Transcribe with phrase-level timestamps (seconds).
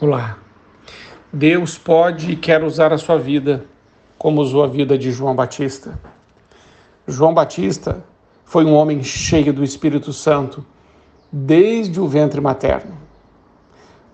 [0.00, 0.38] Olá.
[1.32, 3.64] Deus pode e quer usar a sua vida
[4.16, 5.98] como usou a vida de João Batista.
[7.04, 8.04] João Batista
[8.44, 10.64] foi um homem cheio do Espírito Santo
[11.32, 12.96] desde o ventre materno.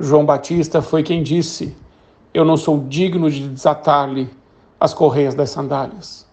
[0.01, 1.77] João Batista foi quem disse:
[2.33, 4.31] Eu não sou digno de desatar-lhe
[4.81, 6.27] as correias das sandálias.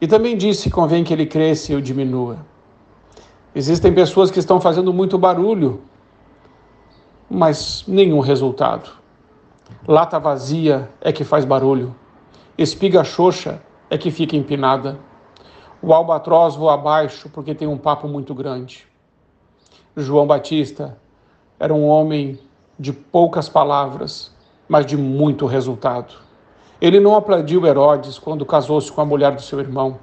[0.00, 2.38] E também disse: Convém que ele cresça e eu diminua.
[3.54, 5.80] Existem pessoas que estão fazendo muito barulho
[7.30, 8.90] mas nenhum resultado.
[9.86, 11.94] Lata vazia é que faz barulho,
[12.58, 14.98] espiga xoxa é que fica empinada.
[15.80, 18.86] O albatroz voa abaixo porque tem um papo muito grande.
[19.96, 20.98] João Batista
[21.58, 22.38] era um homem
[22.78, 24.34] de poucas palavras,
[24.68, 26.14] mas de muito resultado.
[26.80, 29.98] Ele não aplaudiu Herodes quando casou-se com a mulher do seu irmão.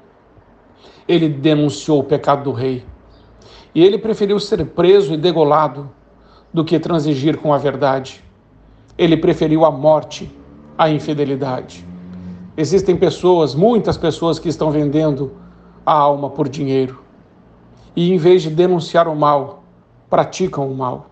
[1.08, 2.86] Ele denunciou o pecado do rei.
[3.74, 5.90] E ele preferiu ser preso e degolado
[6.58, 8.24] do que transigir com a verdade.
[8.98, 10.28] Ele preferiu a morte
[10.76, 11.86] à infidelidade.
[12.58, 15.34] Existem pessoas, muitas pessoas, que estão vendendo
[15.86, 17.00] a alma por dinheiro.
[17.96, 19.66] E em vez de denunciar o mal,
[20.10, 21.12] praticam o mal.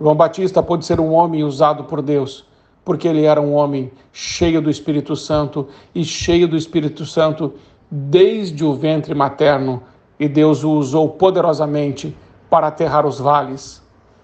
[0.00, 2.46] João Batista pôde ser um homem usado por Deus,
[2.84, 7.54] porque ele era um homem cheio do Espírito Santo e cheio do Espírito Santo
[7.90, 9.82] desde o ventre materno,
[10.16, 12.16] e Deus o usou poderosamente
[12.48, 13.82] para aterrar os vales,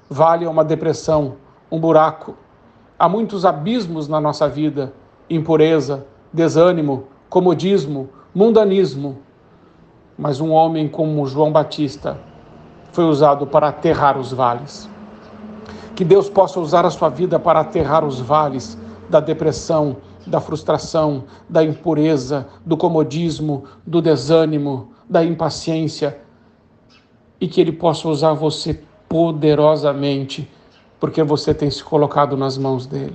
[0.09, 1.37] vale a uma depressão,
[1.71, 2.37] um buraco.
[2.99, 4.93] Há muitos abismos na nossa vida:
[5.29, 9.19] impureza, desânimo, comodismo, mundanismo.
[10.17, 12.19] Mas um homem como João Batista
[12.93, 14.89] foi usado para aterrar os vales.
[15.97, 21.25] Que Deus possa usar a sua vida para aterrar os vales da depressão, da frustração,
[21.49, 26.21] da impureza, do comodismo, do desânimo, da impaciência
[27.41, 28.83] e que Ele possa usar você
[29.15, 30.51] poderosamente,
[30.99, 33.15] porque você tem se colocado nas mãos dele.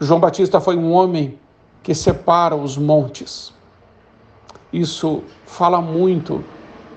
[0.00, 1.38] João Batista foi um homem
[1.82, 3.52] que separa os montes.
[4.72, 6.42] Isso fala muito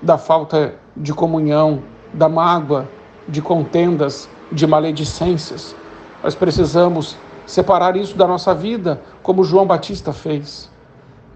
[0.00, 1.82] da falta de comunhão,
[2.14, 2.88] da mágoa,
[3.28, 5.76] de contendas, de maledicências.
[6.24, 10.70] Nós precisamos separar isso da nossa vida, como João Batista fez.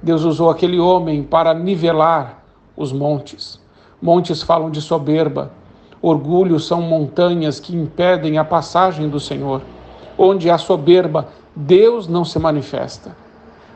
[0.02, 2.42] Deus usou aquele homem para nivelar
[2.74, 3.60] os montes.
[4.00, 5.59] Montes falam de soberba,
[6.02, 9.60] Orgulho são montanhas que impedem a passagem do Senhor.
[10.16, 13.14] Onde há soberba, Deus não se manifesta.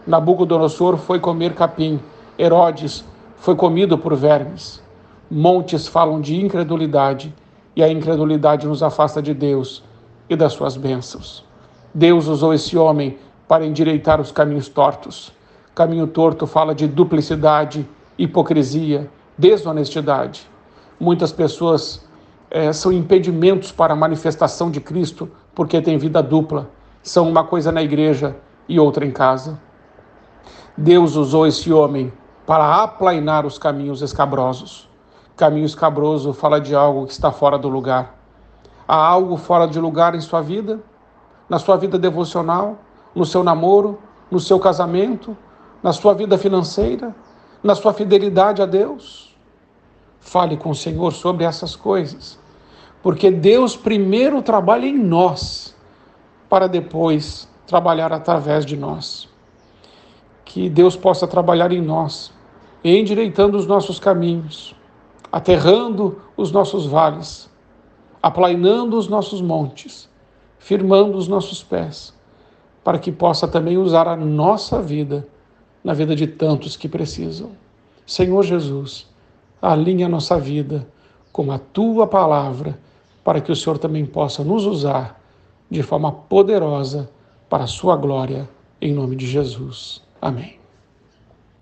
[0.07, 2.01] Nabucodonosor foi comer capim,
[2.39, 3.05] Herodes
[3.37, 4.83] foi comido por vermes.
[5.31, 7.35] Montes falam de incredulidade,
[7.77, 9.83] e a incredulidade nos afasta de Deus
[10.29, 11.45] e das suas bênçãos.
[11.93, 15.33] Deus usou esse homem para endireitar os caminhos tortos.
[15.75, 17.87] Caminho torto fala de duplicidade,
[18.17, 20.49] hipocrisia, desonestidade.
[20.99, 22.07] Muitas pessoas
[22.55, 26.71] é, são impedimentos para a manifestação de Cristo, porque tem vida dupla.
[27.03, 28.37] São uma coisa na igreja
[28.69, 29.59] e outra em casa.
[30.77, 32.13] Deus usou esse homem
[32.47, 34.89] para aplainar os caminhos escabrosos.
[35.37, 38.15] Caminho escabroso fala de algo que está fora do lugar.
[38.87, 40.79] Há algo fora de lugar em sua vida?
[41.49, 42.79] Na sua vida devocional?
[43.17, 43.99] No seu namoro?
[44.31, 45.37] No seu casamento?
[45.83, 47.13] Na sua vida financeira?
[47.65, 49.37] Na sua fidelidade a Deus?
[50.21, 52.44] Fale com o Senhor sobre essas coisas
[53.05, 55.77] porque Deus primeiro trabalha em nós,
[56.49, 59.29] para depois trabalhar através de nós.
[60.43, 62.33] Que Deus possa trabalhar em nós,
[62.83, 64.75] endireitando os nossos caminhos,
[65.31, 67.51] aterrando os nossos vales,
[68.23, 70.09] aplainando os nossos montes,
[70.59, 72.15] firmando os nossos pés,
[72.83, 75.29] para que possa também usar a nossa vida
[75.85, 77.51] na vida de tantos que precisam.
[78.07, 79.07] Senhor Jesus,
[79.61, 80.89] alinha nossa vida
[81.31, 82.83] com a tua palavra
[83.25, 85.21] para que o Senhor também possa nos usar
[85.71, 87.11] de forma poderosa
[87.49, 88.49] para a sua glória,
[88.81, 90.03] em nome de Jesus.
[90.21, 90.64] Amém.